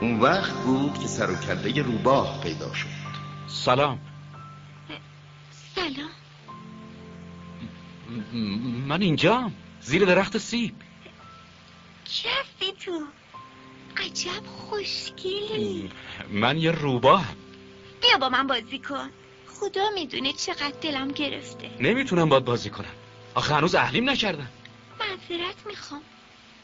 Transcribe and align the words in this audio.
اون 0.00 0.20
وقت 0.20 0.52
بود 0.52 0.98
که 0.98 1.06
سر 1.08 1.30
و 1.30 1.34
کله 1.34 1.82
روباه 1.82 2.40
پیدا 2.40 2.74
شد. 2.74 2.88
سلام. 3.48 4.00
سلام. 5.74 6.10
من 8.88 9.02
اینجام 9.02 9.54
زیر 9.80 10.04
درخت 10.04 10.38
سیب. 10.38 10.74
کسی 12.04 12.72
تو. 12.84 13.06
عجب 13.96 14.46
خوشگلی. 14.46 15.90
من 16.30 16.58
یه 16.58 16.70
روباه 16.70 17.24
بیا 18.02 18.18
با 18.20 18.28
من 18.28 18.46
بازی 18.46 18.78
کن. 18.78 19.10
خدا 19.46 19.90
می‌دونه 19.94 20.32
چقدر 20.32 20.74
دلم 20.80 21.08
گرفته. 21.08 21.70
نمی‌تونم 21.80 22.28
باد 22.28 22.44
بازی 22.44 22.70
کنم. 22.70 22.94
آخه 23.34 23.54
هنوز 23.54 23.74
اهلیم 23.74 24.10
نکردم 24.10 24.48
معذرت 25.00 25.66
می‌خوام. 25.66 26.02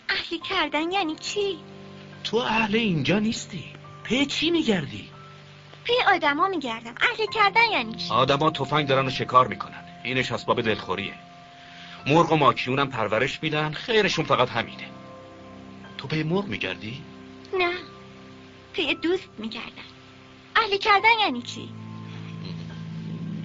اهلی 0.08 0.38
کردن 0.38 0.92
یعنی 0.92 1.16
چی؟ 1.16 1.58
تو 2.24 2.36
اهل 2.36 2.76
اینجا 2.76 3.18
نیستی. 3.18 3.64
پی 4.02 4.26
چی 4.26 4.50
میگردی؟ 4.50 5.08
پی 5.84 5.92
آدما 6.14 6.48
میگردم. 6.48 6.94
اهلی 7.00 7.26
کردن 7.34 7.70
یعنی 7.72 7.94
چی؟ 7.94 8.10
آدما 8.10 8.50
تفنگ 8.50 8.86
دارن 8.86 9.06
و 9.06 9.10
شکار 9.10 9.48
می‌کنن. 9.48 9.84
اینش 10.04 10.32
اسباب 10.32 10.60
دلخوریه. 10.60 11.14
مرغ 12.06 12.32
و 12.32 12.36
ماکیونم 12.36 12.88
پرورش 12.88 13.42
میدن. 13.42 13.72
خیرشون 13.72 14.24
فقط 14.24 14.50
همینه. 14.50 14.88
تو 15.98 16.08
به 16.08 16.24
مرغ 16.24 16.46
میگردی؟ 16.46 17.02
نه. 17.58 17.70
پی 18.72 18.94
دوست 18.94 19.28
میگردم. 19.38 19.82
اهلی 20.56 20.78
کردن 20.78 21.08
یعنی 21.20 21.42
چی؟ 21.42 21.68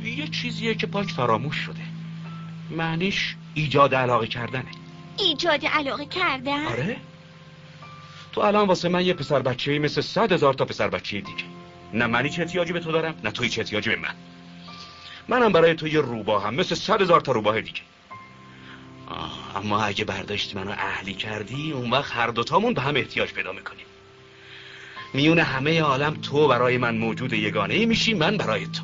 یه 0.03 0.27
چیزیه 0.27 0.75
که 0.75 0.87
پاک 0.87 1.11
فراموش 1.11 1.55
شده. 1.55 1.81
معنیش 2.69 3.35
ایجاد 3.53 3.95
علاقه 3.95 4.27
کردنه. 4.27 4.71
ایجاد 5.17 5.65
علاقه 5.65 6.05
کردن؟ 6.05 6.65
آره. 6.65 6.97
تو 8.31 8.41
الان 8.41 8.67
واسه 8.67 8.89
من 8.89 9.05
یه 9.05 9.13
پسر 9.13 9.39
بچه 9.39 9.79
مثل 9.79 10.01
صد 10.01 10.31
هزار 10.31 10.53
تا 10.53 10.65
پسر 10.65 10.89
بچه 10.89 11.21
دیگه. 11.21 11.43
نه 11.93 12.07
منی 12.07 12.29
چه 12.29 12.41
احتیاجی 12.41 12.73
به 12.73 12.79
تو 12.79 12.91
دارم 12.91 13.15
نه 13.23 13.31
توی 13.31 13.49
چه 13.49 13.61
احتیاجی 13.61 13.89
به 13.89 13.95
من. 13.95 14.15
منم 15.27 15.51
برای 15.51 15.75
تو 15.75 15.87
یه 15.87 15.99
روباه 15.99 16.43
هم 16.43 16.55
مثل 16.55 16.75
صد 16.75 17.01
هزار 17.01 17.21
تا 17.21 17.31
روباه 17.31 17.61
دیگه. 17.61 17.81
آه، 19.07 19.51
اما 19.55 19.83
اگه 19.83 20.05
برداشتی 20.05 20.55
منو 20.55 20.71
اهلی 20.71 21.13
کردی 21.13 21.71
اون 21.71 21.91
وقت 21.91 22.15
هر 22.15 22.27
دوتامون 22.27 22.73
به 22.73 22.81
هم 22.81 22.95
احتیاج 22.95 23.29
پیدا 23.33 23.51
می‌کنیم. 23.51 23.85
میون 25.13 25.39
همه 25.39 25.81
عالم 25.81 26.13
تو 26.13 26.47
برای 26.47 26.77
من 26.77 26.97
موجود 26.97 27.33
یگانه 27.33 27.73
ای 27.73 27.85
میشی 27.85 28.13
من 28.13 28.37
برای 28.37 28.65
تو. 28.65 28.83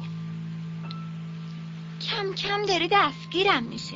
کم 2.09 2.33
کم 2.33 2.65
داره 2.65 2.89
دستگیرم 2.91 3.63
میشه. 3.63 3.95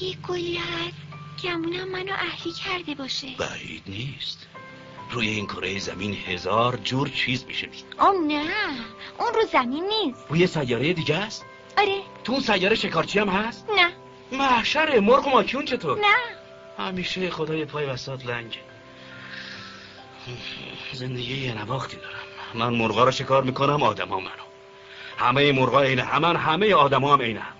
یه 0.00 0.16
گلی 0.28 0.56
هست 0.56 1.05
گمونم 1.42 1.88
منو 1.88 2.12
اهلی 2.12 2.52
کرده 2.52 2.94
باشه. 2.94 3.26
بعید 3.38 3.82
نیست. 3.86 4.46
روی 5.10 5.28
این 5.28 5.46
کره 5.46 5.78
زمین 5.78 6.14
هزار 6.14 6.76
جور 6.76 7.08
چیز 7.08 7.44
میشه 7.44 7.68
آم 7.98 8.26
نه. 8.26 8.44
اون 9.18 9.34
رو 9.34 9.42
زمین 9.52 9.84
نیست. 9.84 10.24
روی 10.28 10.46
سیاره 10.46 10.92
دیگه 10.92 11.16
است؟ 11.16 11.44
آره. 11.78 12.00
تو 12.24 12.32
اون 12.32 12.40
سیاره 12.40 12.76
شکارچی 12.76 13.18
هم 13.18 13.28
هست؟ 13.28 13.66
نه. 13.76 13.92
محشره 14.38 15.00
مرغ 15.00 15.26
و 15.26 15.30
ماکیون 15.30 15.64
چطور؟ 15.64 15.98
نه. 15.98 16.84
همیشه 16.84 17.30
خدای 17.30 17.64
پای 17.64 17.86
وسط 17.86 18.26
لنگه 18.26 18.60
زندگی 20.92 21.46
یه 21.46 21.54
نواختی 21.54 21.96
دارم. 21.96 22.16
من 22.54 22.74
مرغا 22.78 23.04
رو 23.04 23.10
شکار 23.10 23.42
می‌کنم 23.42 23.82
آدما 23.82 24.20
منو. 24.20 24.46
همه 25.18 25.52
مرغا 25.52 25.80
اینه 25.80 26.02
همن 26.02 26.36
همه 26.36 26.74
آدما 26.74 27.12
هم 27.12 27.20
اینه 27.20 27.40
هم. 27.40 27.52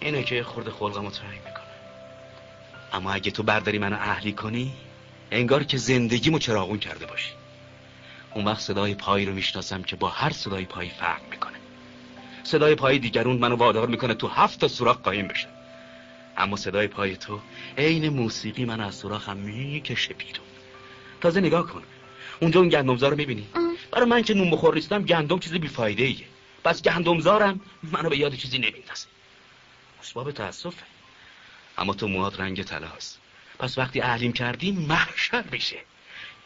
اینه 0.00 0.22
که 0.22 0.42
خورده 0.42 0.70
خلقمو 0.70 1.10
تنگ 1.10 1.30
می‌کنه 1.30 1.67
اما 2.92 3.12
اگه 3.12 3.30
تو 3.30 3.42
برداری 3.42 3.78
منو 3.78 3.96
اهلی 3.96 4.32
کنی 4.32 4.72
انگار 5.30 5.64
که 5.64 5.76
زندگیمو 5.76 6.38
چراغون 6.38 6.78
کرده 6.78 7.06
باشی. 7.06 7.30
اون 8.34 8.44
وقت 8.44 8.60
صدای 8.60 8.94
پایی 8.94 9.26
رو 9.26 9.32
می‌شناسم 9.32 9.82
که 9.82 9.96
با 9.96 10.08
هر 10.08 10.30
صدای 10.30 10.64
پایی 10.64 10.90
فرق 10.90 11.20
می‌کنه. 11.30 11.58
صدای 12.44 12.74
پای 12.74 12.98
دیگرون 12.98 13.36
منو 13.36 13.56
وادار 13.56 13.86
می‌کنه 13.86 14.14
تو 14.14 14.28
هفت 14.28 14.60
تا 14.60 14.68
سوراخ 14.68 14.96
قایم 14.96 15.28
بشم 15.28 15.48
اما 16.36 16.56
صدای 16.56 16.86
پای 16.86 17.16
تو 17.16 17.40
عین 17.78 18.08
موسیقی 18.08 18.64
من 18.64 18.80
از 18.80 18.94
سوراخم 18.94 19.36
می‌کشه 19.36 20.14
بیرون. 20.14 20.46
تازه 21.20 21.40
نگاه 21.40 21.66
کن. 21.66 21.82
اونجا 22.40 22.60
اون 22.60 22.68
گندمزار 22.68 23.10
رو 23.10 23.16
می‌بینی؟ 23.16 23.46
برای 23.92 24.06
من 24.06 24.22
که 24.22 24.34
نون 24.34 24.50
بخور 24.50 24.74
نیستم 24.74 25.02
گندم 25.02 25.38
چیزی 25.38 25.58
بیفایده 25.58 26.04
ایه 26.04 26.26
پس 26.64 26.82
گندمزارم 26.82 27.60
منو 27.82 28.08
به 28.08 28.18
یاد 28.18 28.34
چیزی 28.34 28.58
نمیندازه. 28.58 29.06
اسباب 30.02 30.30
تاسفه 30.32 30.82
اما 31.78 31.94
تو 31.94 32.08
موهات 32.08 32.40
رنگ 32.40 32.62
طلاست. 32.62 33.18
پس 33.58 33.78
وقتی 33.78 34.00
اهلیم 34.00 34.32
کردی 34.32 34.72
محشر 34.72 35.44
میشه. 35.52 35.76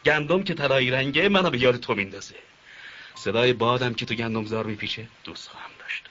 گندم 0.05 0.43
که 0.43 0.53
طلایی 0.53 0.91
رنگه 0.91 1.29
منو 1.29 1.49
به 1.49 1.61
یاد 1.61 1.75
تو 1.75 1.95
میندازه. 1.95 2.35
صدای 3.15 3.53
بادم 3.53 3.93
که 3.93 4.05
تو 4.05 4.15
گندمزار 4.15 4.65
میپیچه 4.65 5.07
دوست 5.23 5.49
خواهم 5.49 5.71
داشت. 5.79 6.03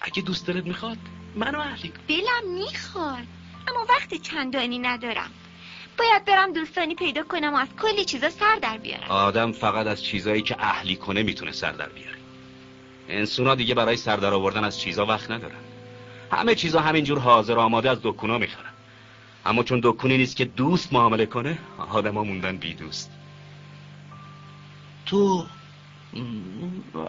اگه 0.00 0.22
دوست 0.22 0.46
دلت 0.46 0.64
می‌خواد 0.64 0.98
منو 1.34 1.60
اهلی 1.60 1.88
کن. 1.88 2.00
دلم 2.08 2.54
می‌خواد 2.54 3.26
اما 3.68 3.86
وقت 3.88 4.14
چندانی 4.14 4.78
ندارم. 4.78 5.30
باید 5.98 6.24
برم 6.24 6.52
دوستانی 6.52 6.94
پیدا 6.94 7.22
کنم 7.22 7.54
و 7.54 7.56
از 7.56 7.68
کلی 7.82 8.04
چیزا 8.04 8.30
سر 8.30 8.56
در 8.62 8.78
بیارم. 8.78 9.08
آدم 9.08 9.52
فقط 9.52 9.86
از 9.86 10.04
چیزایی 10.04 10.42
که 10.42 10.56
اهلی 10.58 10.96
کنه 10.96 11.22
می‌تونه 11.22 11.52
سر 11.52 11.72
در 11.72 11.88
بیاره. 11.88 12.23
انسونا 13.08 13.54
دیگه 13.54 13.74
برای 13.74 13.96
سر 13.96 14.16
در 14.16 14.34
آوردن 14.34 14.64
از 14.64 14.80
چیزا 14.80 15.06
وقت 15.06 15.30
ندارن. 15.30 15.60
همه 16.32 16.54
چیزا 16.54 16.80
همینجور 16.80 17.18
حاضر 17.18 17.58
آماده 17.58 17.90
از 17.90 17.98
دکونا 18.02 18.38
می‌خرن. 18.38 18.72
اما 19.46 19.62
چون 19.62 19.80
دکونی 19.82 20.16
نیست 20.18 20.36
که 20.36 20.44
دوست 20.44 20.92
معامله 20.92 21.26
کنه 21.26 21.58
آدما 21.90 22.24
موندن 22.24 22.56
بی 22.56 22.74
دوست. 22.74 23.10
تو 25.06 25.46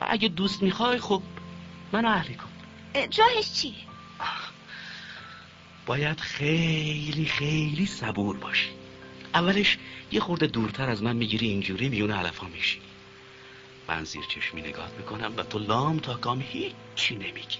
اگه 0.01 0.27
دوست 0.27 0.63
می‌خوای 0.63 0.99
خب 0.99 1.21
منو 1.91 2.07
اهلی 2.07 2.35
کن. 2.35 2.49
راهش 2.95 3.53
چیه؟ 3.53 3.73
باید 5.85 6.19
خیلی 6.19 7.25
خیلی 7.25 7.85
صبور 7.85 8.37
باشی. 8.37 8.69
اولش 9.33 9.77
یه 10.11 10.19
خورده 10.19 10.47
دورتر 10.47 10.89
از 10.89 11.03
من 11.03 11.15
می‌گیری 11.15 11.47
اینجوری 11.47 11.89
میون 11.89 12.11
علفا 12.11 12.47
میشی. 12.47 12.79
من 13.89 14.03
زیر 14.03 14.23
چشمی 14.25 14.61
نگاه 14.61 14.91
می‌کنم 14.97 15.33
و 15.37 15.43
تو 15.43 15.59
لام 15.59 15.97
تا 15.97 16.13
کام 16.13 16.41
هیچی 16.41 17.15
نمیگی. 17.15 17.59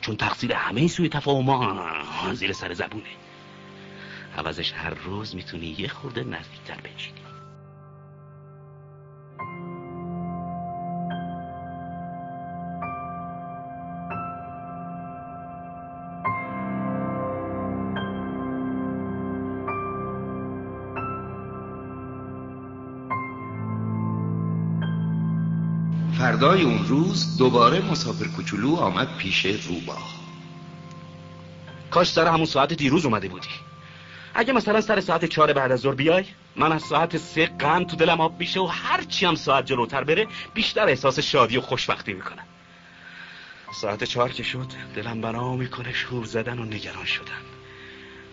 چون 0.00 0.16
تقصیر 0.16 0.52
همه 0.52 0.88
سوی 0.88 1.08
تفاهم 1.08 2.34
زیر 2.34 2.52
سر 2.52 2.74
زبونه. 2.74 3.10
عوضش 4.32 4.72
هر 4.72 4.94
روز 4.94 5.34
می‌تونی 5.34 5.76
یه 5.78 5.88
خورده 5.88 6.24
نزدیکتر 6.24 6.80
بچینی 6.80 7.35
فردای 26.36 26.62
اون 26.62 26.86
روز 26.86 27.36
دوباره 27.36 27.80
مسافر 27.80 28.24
کوچولو 28.24 28.76
آمد 28.76 29.16
پیش 29.16 29.46
روباه 29.46 30.14
کاش 31.90 32.10
سر 32.10 32.26
همون 32.26 32.46
ساعت 32.46 32.72
دیروز 32.72 33.04
اومده 33.04 33.28
بودی. 33.28 33.48
اگه 34.34 34.52
مثلا 34.52 34.80
سر 34.80 35.00
ساعت 35.00 35.24
چهار 35.24 35.52
بعد 35.52 35.72
از 35.72 35.80
ظهر 35.80 35.94
بیای 35.94 36.24
من 36.56 36.72
از 36.72 36.82
ساعت 36.82 37.16
سه 37.16 37.46
غم 37.46 37.84
تو 37.84 37.96
دلم 37.96 38.20
آب 38.20 38.40
میشه 38.40 38.60
و 38.60 38.66
هرچی 38.66 39.26
هم 39.26 39.34
ساعت 39.34 39.66
جلوتر 39.66 40.04
بره 40.04 40.26
بیشتر 40.54 40.88
احساس 40.88 41.18
شادی 41.18 41.56
و 41.56 41.60
خوشبختی 41.60 42.12
می‌کنم. 42.12 42.44
ساعت 43.80 44.04
چهار 44.04 44.32
که 44.32 44.42
شد 44.42 44.66
دلم 44.96 45.20
بنا 45.20 45.56
می‌کنه 45.56 45.92
شور 45.92 46.24
زدن 46.24 46.58
و 46.58 46.64
نگران 46.64 47.04
شدن. 47.04 47.42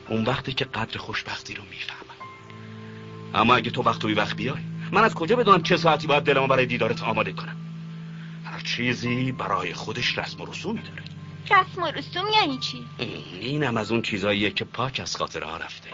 اون 0.10 0.24
وقتی 0.24 0.54
که 0.54 0.66
قدر 0.66 0.98
خوشبختی 0.98 1.54
رو 1.54 1.64
می‌فهمم. 1.70 2.30
اما 3.34 3.56
اگه 3.56 3.72
تو 3.72 3.84
وقت 3.84 4.06
و 4.06 4.10
وقت 4.10 4.36
بیای 4.36 4.62
من 4.92 5.04
از 5.04 5.14
کجا 5.14 5.36
بدونم 5.36 5.64
چه 5.64 5.78
ساعتی 5.78 6.08
باید 6.08 6.24
دلمو 6.24 6.48
برای 6.48 6.66
دیدارت 6.66 7.04
آماده 7.04 7.32
کنم؟ 7.32 7.63
چیزی 8.64 9.32
برای 9.32 9.74
خودش 9.74 10.18
رسم 10.18 10.42
و 10.42 10.46
رسومی 10.46 10.82
داره. 10.82 11.04
رسم 11.44 11.84
و 11.84 11.88
رسوم 11.88 12.26
یعنی 12.42 12.58
چی؟ 12.58 12.86
اینم 13.40 13.78
از 13.78 13.92
اون 13.92 14.02
چیزاییه 14.02 14.52
که 14.52 14.66
پاک 14.66 15.00
از 15.04 15.16
خاطره 15.16 15.46
ها 15.46 15.58
رفته. 15.58 15.90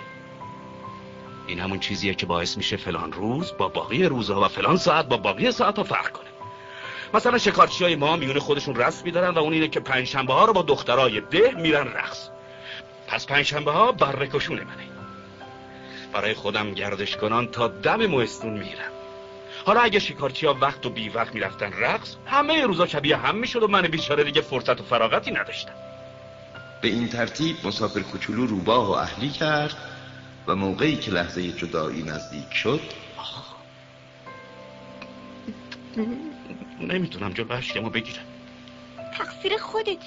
این 1.47 1.59
همون 1.59 1.79
چیزیه 1.79 2.13
که 2.13 2.25
باعث 2.25 2.57
میشه 2.57 2.77
فلان 2.77 3.11
روز 3.11 3.51
با 3.57 3.67
باقی 3.67 4.03
روزها 4.03 4.41
و 4.41 4.47
فلان 4.47 4.77
ساعت 4.77 5.07
با 5.07 5.17
باقی 5.17 5.51
ساعت 5.51 5.77
ها 5.77 5.83
فرق 5.83 6.11
کنه. 6.11 6.29
مثلا 7.13 7.37
شکارچی 7.37 7.83
های 7.83 7.95
ما 7.95 8.15
میون 8.15 8.39
خودشون 8.39 8.75
رسم 8.75 9.05
میدارن 9.05 9.29
و 9.29 9.39
اون 9.39 9.53
اینه 9.53 9.67
که 9.67 9.79
پنجشنبه 9.79 10.33
ها 10.33 10.45
رو 10.45 10.53
با 10.53 10.61
دخترای 10.61 11.21
ده 11.21 11.51
میرن 11.51 11.87
رقص. 11.87 12.29
پس 13.07 13.25
پنجشنبه 13.25 13.71
ها 13.71 13.91
برکشونه 13.91 14.63
منه. 14.63 14.83
برای 16.13 16.33
خودم 16.33 16.73
گردش 16.73 17.17
کنان 17.17 17.47
تا 17.47 17.67
دم 17.67 18.05
مهستون 18.05 18.53
میرم 18.53 18.91
حالا 19.65 19.81
اگه 19.81 19.99
شکارچی 19.99 20.45
ها 20.45 20.57
وقت 20.61 20.85
و 20.85 20.89
بی 20.89 21.09
وقت 21.09 21.33
می‌رفتن 21.33 21.73
رقص 21.73 22.15
همه 22.25 22.65
روزا 22.65 22.87
شبیه 22.87 23.17
هم 23.17 23.35
می‌شد 23.35 23.63
و 23.63 23.67
من 23.67 23.81
بیچاره 23.81 24.23
دیگه 24.23 24.41
فرصت 24.41 24.81
و 24.81 24.83
فراغتی 24.83 25.31
نداشتم. 25.31 25.73
به 26.81 26.87
این 26.87 27.09
ترتیب 27.09 27.57
مسافر 27.63 27.99
کوچولو 27.99 28.45
روباه 28.45 28.87
و 28.87 28.91
اهلی 28.91 29.29
کرد 29.29 29.77
و 30.47 30.55
موقعی 30.55 30.95
که 30.95 31.11
لحظه 31.11 31.51
جدایی 31.51 32.03
نزدیک 32.03 32.53
شد 32.53 32.81
نمی‌تونم 36.79 37.33
جلو 37.33 37.53
عشقمو 37.53 37.89
بگیرم. 37.89 38.25
تقصیر 39.17 39.57
خودته. 39.57 39.99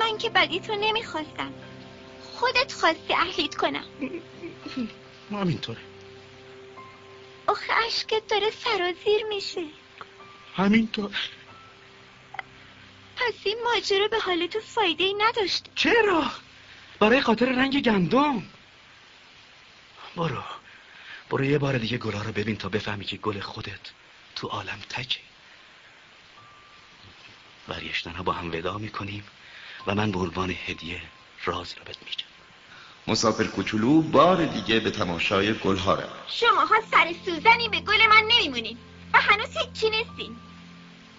من 0.00 0.18
که 0.18 0.30
بدی 0.30 0.60
تو 0.60 0.72
نمی‌خواستم. 0.80 1.52
خودت 2.32 2.72
خواستی 2.72 3.14
اهلیت 3.14 3.54
کنم. 3.54 3.84
همینطوره. 5.32 5.78
آخه 7.58 7.72
عشقت 7.86 8.26
داره 8.26 8.50
سرازیر 8.50 9.26
میشه. 9.28 9.64
همینطور 10.56 11.10
پس 13.16 13.34
این 13.44 13.58
ماجرا 13.64 14.08
به 14.08 14.18
حال 14.18 14.46
تو 14.46 14.60
فایده 14.60 15.04
ای 15.04 15.14
نداشت. 15.14 15.64
چرا؟ 15.74 16.30
برای 16.98 17.20
خاطر 17.20 17.46
رنگ 17.46 17.82
گندم. 17.82 18.42
برو. 20.16 20.42
برو 21.30 21.44
یه 21.44 21.58
بار 21.58 21.78
دیگه 21.78 21.98
گلا 21.98 22.22
رو 22.22 22.32
ببین 22.32 22.56
تا 22.56 22.68
بفهمی 22.68 23.04
که 23.04 23.16
گل 23.16 23.40
خودت 23.40 23.92
تو 24.36 24.46
عالم 24.48 24.80
تکه. 24.88 25.20
برگشتن 27.68 28.12
ها 28.12 28.22
با 28.22 28.32
هم 28.32 28.52
ودا 28.52 28.78
می‌کنیم 28.78 29.24
و 29.86 29.94
من 29.94 30.10
به 30.10 30.18
عنوان 30.18 30.50
هدیه 30.50 31.02
رازی 31.44 31.76
رو 31.76 31.84
بهت 31.84 31.98
میگم. 32.04 32.27
مسافر 33.08 33.44
کوچولو 33.44 34.02
بار 34.02 34.44
دیگه 34.44 34.80
به 34.80 34.90
تماشای 34.90 35.54
گلها 35.54 35.94
رفت 35.94 36.12
شماها 36.26 36.74
سر 36.90 37.14
سوزنی 37.24 37.68
به 37.68 37.80
گل 37.80 38.06
من 38.10 38.22
نمیمونین 38.28 38.78
و 39.14 39.18
هنوز 39.20 39.48
هیچی 39.56 39.90
نیستین. 39.90 40.36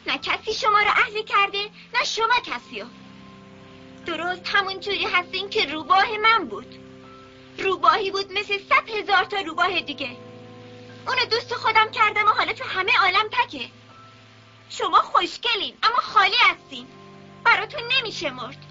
نه 0.07 0.17
کسی 0.17 0.53
شما 0.53 0.79
رو 0.79 0.87
اهل 0.87 1.23
کرده 1.23 1.63
نه 1.93 2.03
شما 2.03 2.33
کسیو 2.45 2.85
درست 4.05 4.41
همون 4.45 4.79
جوری 4.79 5.05
هستین 5.05 5.49
که 5.49 5.65
روباه 5.65 6.17
من 6.17 6.45
بود. 6.45 6.75
روباهی 7.57 8.11
بود 8.11 8.31
مثل 8.33 8.57
صد 8.69 8.89
هزار 8.89 9.23
تا 9.23 9.37
روباه 9.41 9.79
دیگه. 9.81 10.09
اونو 11.07 11.25
دوست 11.31 11.53
خودم 11.53 11.91
کردم 11.91 12.25
و 12.25 12.29
حالا 12.29 12.53
تو 12.53 12.63
همه 12.63 12.91
عالم 13.03 13.29
تکه. 13.31 13.69
شما 14.69 14.97
خوشگلین 15.01 15.73
اما 15.83 15.97
خالی 15.97 16.37
هستین. 16.39 16.87
براتون 17.43 17.81
نمیشه 17.97 18.29
مرد. 18.29 18.68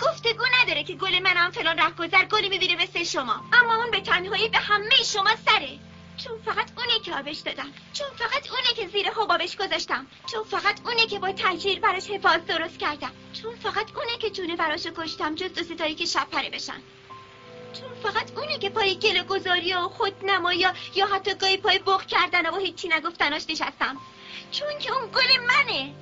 گفتگو 0.00 0.44
نداره 0.62 0.84
که 0.84 0.94
گل 0.94 1.18
منم 1.18 1.50
فلان 1.50 1.78
رهگذر 1.78 2.24
گلی 2.24 2.48
می‌بینه 2.48 2.82
مثل 2.82 3.04
شما. 3.04 3.44
اما 3.52 3.76
اون 3.76 3.90
به 3.90 4.00
تنهایی 4.00 4.48
به 4.48 4.58
همه 4.58 5.02
شما 5.04 5.30
سره. 5.46 5.78
چون 6.24 6.38
فقط 6.44 6.70
اونه 6.76 7.00
که 7.04 7.14
آبش 7.14 7.38
دادم. 7.38 7.72
چون 7.92 8.08
فقط 8.16 8.50
اونه 8.50 8.74
که 8.76 8.88
زیر 8.88 9.10
حبابش 9.10 9.56
گذاشتم. 9.56 10.06
چون 10.32 10.44
فقط 10.44 10.80
اونه 10.84 11.06
که 11.06 11.18
با 11.18 11.32
تجیر 11.32 11.80
براش 11.80 12.10
حفاظ 12.10 12.40
درست 12.40 12.78
کردم. 12.78 13.12
چون 13.42 13.56
فقط 13.56 13.96
اونه 13.96 14.18
که 14.18 14.30
جونه 14.30 14.56
براشو 14.56 14.90
کشتم 14.96 15.34
جز 15.34 15.54
دو 15.54 15.62
ستایی 15.62 15.94
که 15.94 16.04
شب 16.06 16.26
پره 16.32 16.50
بشن. 16.50 16.82
چون 17.72 18.12
فقط 18.12 18.38
اونه 18.38 18.58
که 18.58 18.70
پای 18.70 18.98
گل 18.98 19.22
گذاری 19.22 19.74
و 19.74 19.88
خود 19.88 20.24
نمایا 20.24 20.74
یا 20.94 21.06
حتی 21.06 21.34
گاهی 21.34 21.56
پای 21.56 21.80
بخ 21.86 22.06
کردن 22.06 22.46
و 22.46 22.58
هیچی 22.58 22.88
نگفتناش 22.88 23.42
نشستم. 23.48 23.96
چون 24.52 24.78
که 24.80 24.92
اون 24.92 25.10
گل 25.10 25.44
منه. 25.46 25.94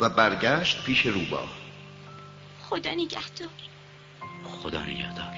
و 0.00 0.08
برگشت 0.08 0.84
پیش 0.84 1.06
روبا 1.06 1.48
خدا 2.70 2.90
نگهدار. 2.90 3.48
خدا 4.44 4.82
نگهدار. 4.82 5.34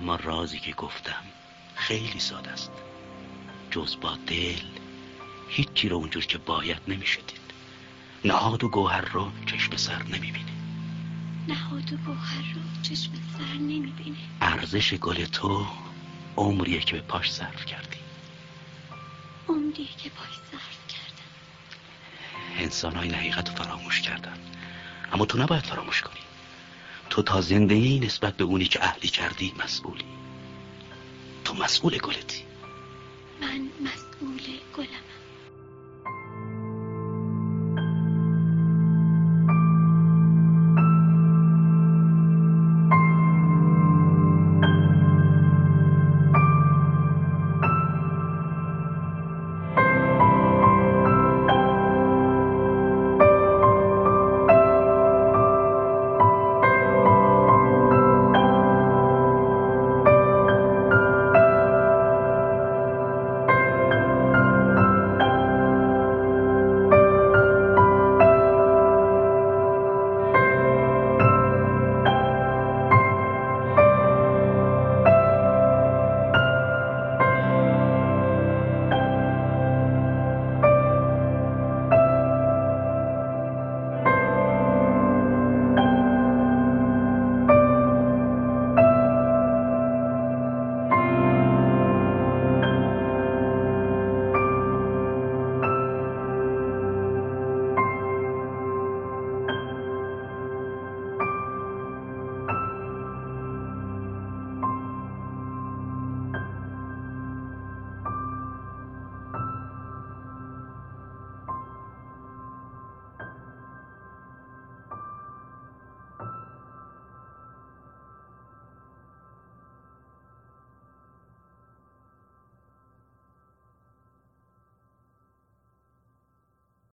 اما 0.00 0.16
رازی 0.16 0.58
که 0.58 0.72
گفتم 0.72 1.24
خیلی 1.74 2.20
ساده 2.20 2.50
است. 2.50 2.70
جز 3.70 3.96
با 4.00 4.16
دل 4.26 4.62
هیچی 5.48 5.88
رو 5.88 5.96
اونجور 5.96 6.26
که 6.26 6.38
باید 6.38 6.82
نمیشه 6.88 7.20
دید 7.20 7.40
نهاد 8.24 8.64
و 8.64 8.68
گوهر 8.68 9.00
رو 9.00 9.30
چشم 9.46 9.76
سر 9.76 10.02
نمی‌بینه 10.02 10.52
نهاد 11.48 11.92
و 11.92 11.96
گوهر 11.96 12.54
رو 12.54 12.82
چشم 12.82 13.12
سر 13.38 13.54
نمی‌بینه 13.54 14.16
ارزش 14.40 14.94
گل 14.94 15.24
تو 15.24 15.66
عمریه 16.36 16.80
که 16.80 16.96
به 16.96 17.02
پاش 17.02 17.32
صرف 17.32 17.66
کردی. 17.66 17.98
عمریه 19.48 19.88
که 19.98 20.10
پاش 20.10 20.34
صرف 20.50 20.67
انسان 22.58 22.96
های 22.96 23.08
حقیقت 23.08 23.48
رو 23.48 23.64
فراموش 23.64 24.00
کردن. 24.00 24.38
اما 25.12 25.26
تو 25.26 25.38
نباید 25.38 25.64
فراموش 25.64 26.02
کنی. 26.02 26.20
تو 27.10 27.22
تا 27.22 27.40
زندگی 27.40 28.00
نسبت 28.00 28.36
به 28.36 28.44
اونی 28.44 28.64
که 28.64 28.84
اهلی 28.84 29.08
کردی 29.08 29.54
مسئولی. 29.64 30.04
تو 31.44 31.54
مسئول 31.54 31.98
گلتی. 31.98 32.42
من 33.40 33.68
مسئول 33.80 34.42
گلم 34.76 35.04